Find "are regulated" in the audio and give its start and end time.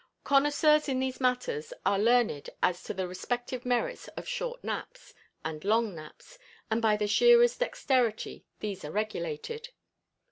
8.83-9.69